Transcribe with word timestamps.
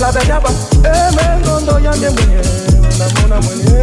kwandokala 0.00 0.12
benyaba 0.12 0.50
emengondo 0.84 1.78
eh, 1.78 1.84
yange 1.84 2.08
mwenye 2.10 2.40
mona 2.94 3.06
mona 3.14 3.36
mwenye 3.40 3.80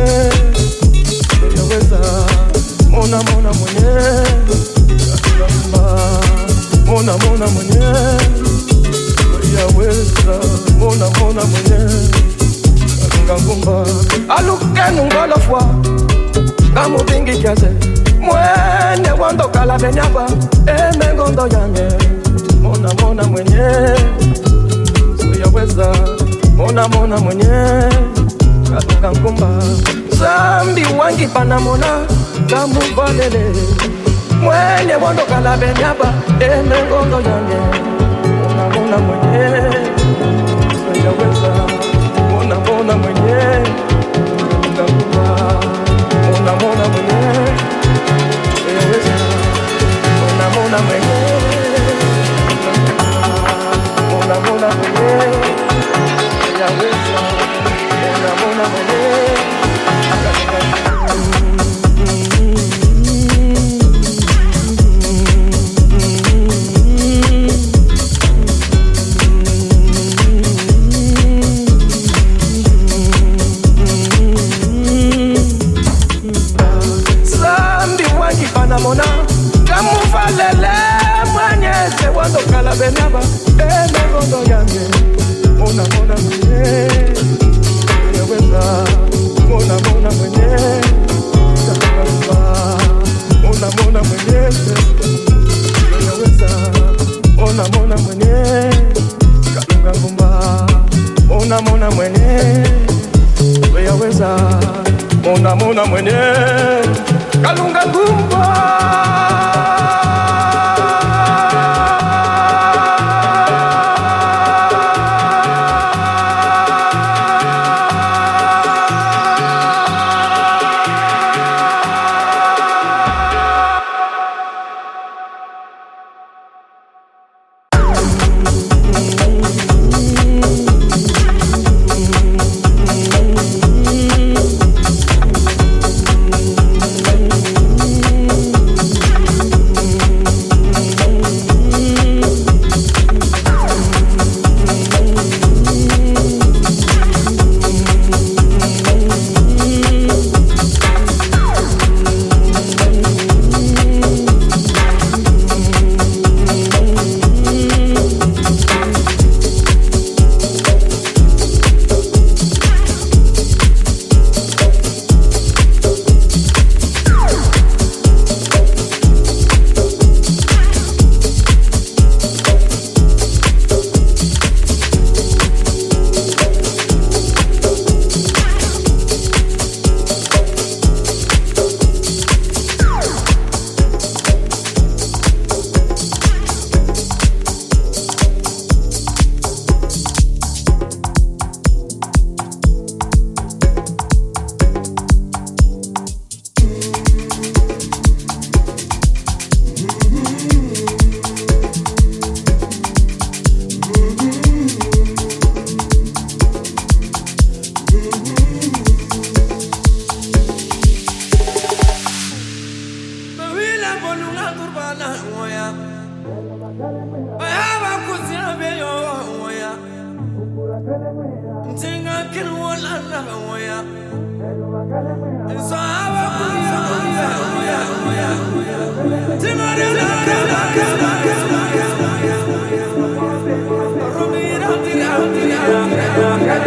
yaweza 1.55 1.99
mona 2.89 3.17
mona 3.23 3.53
mwenye 3.53 3.85
mona 6.85 7.13
mona 7.17 7.47
mwenye 7.47 7.79
mona 10.79 11.09
mona 11.19 11.45
mwenye 11.47 11.81
eh, 20.67 20.95
mona 22.61 22.93
mona 23.01 23.23
mwenye 23.23 24.26
yaweza 25.77 26.15
mona 26.55 26.87
mona 26.87 27.17
mwenye 27.17 27.45
ngangumba 28.99 29.47
zambi 30.09 30.85
wangi 30.99 31.27
panamona 31.27 32.05
ngamuvalele 32.45 33.51
mwene 34.41 34.95
wandokala 34.95 35.57
benyaba 35.57 36.13
emengondo 36.39 37.17
yange. 37.21 37.57
Mona 38.37 38.69
mona 38.69 38.97
mwenye 38.97 39.76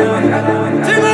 Timmy! 0.00 1.09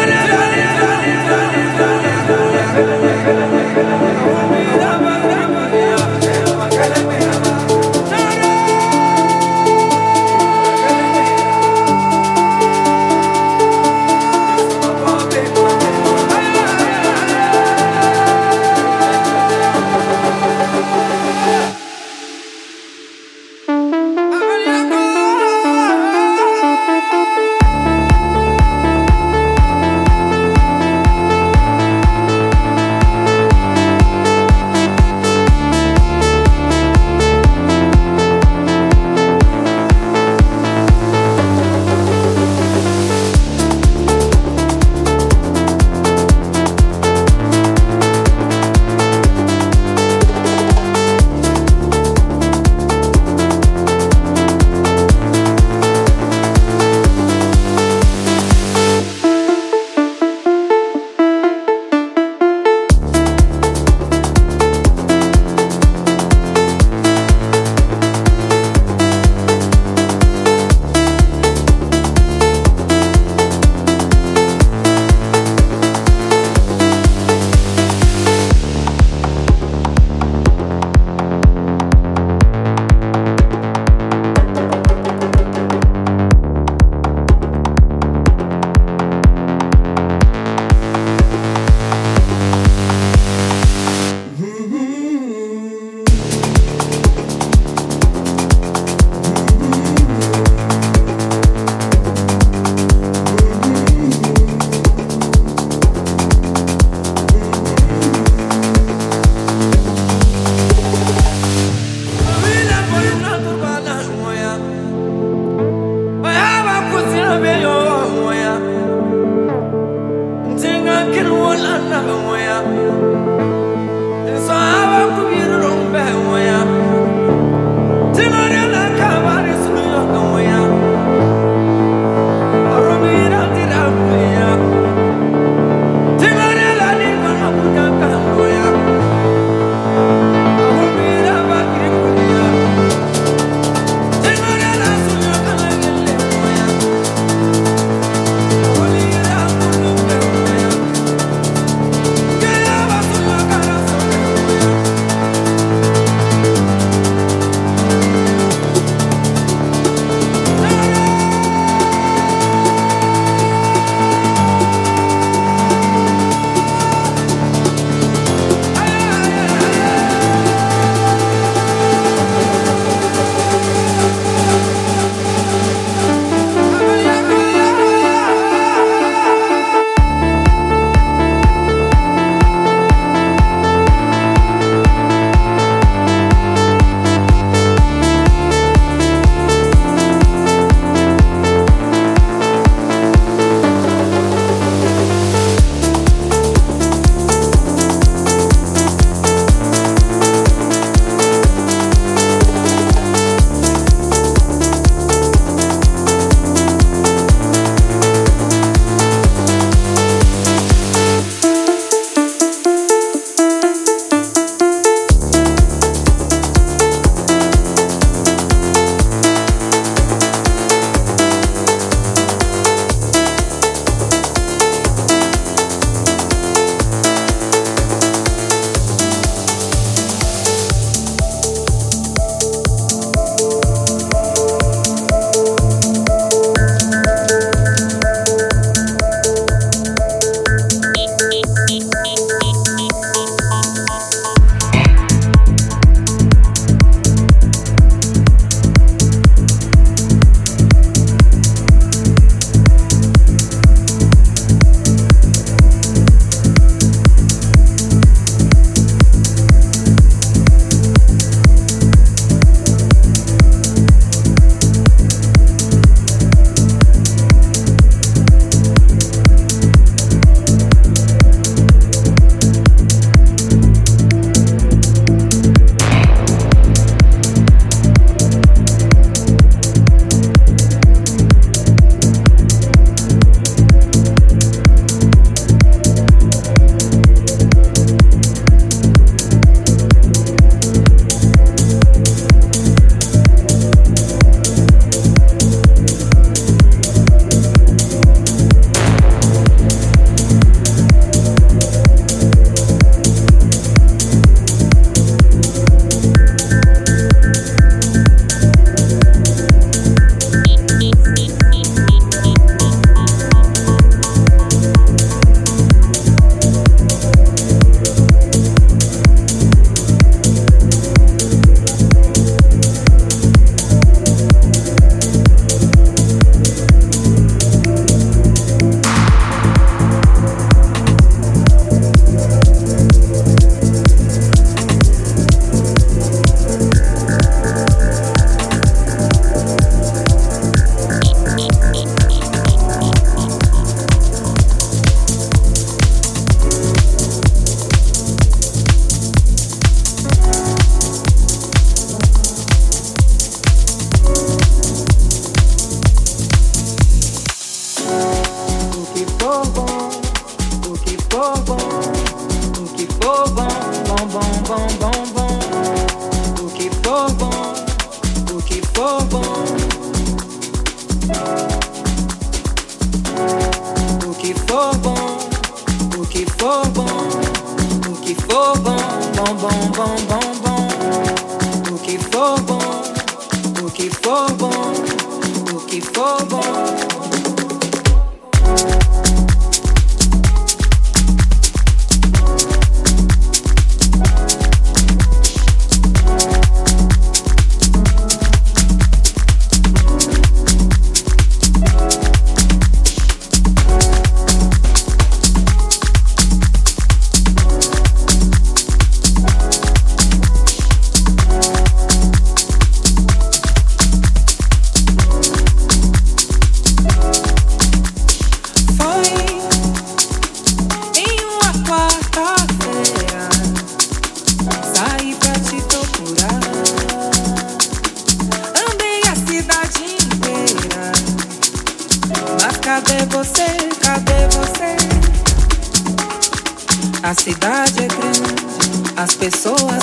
As 438.96 439.14
pessoas 439.14 439.82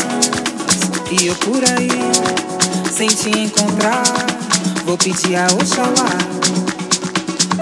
e 1.11 1.27
eu 1.27 1.35
por 1.35 1.63
aí, 1.63 1.89
sem 2.91 3.07
te 3.07 3.29
encontrar, 3.29 4.03
vou 4.85 4.97
pedir 4.97 5.35
a 5.35 5.45
Oxalá. 5.47 6.09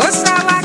Oxalá 0.08 0.61